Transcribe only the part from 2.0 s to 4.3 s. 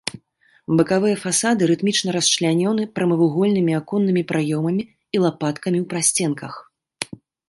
расчлянёны прамавугольнымі аконнымі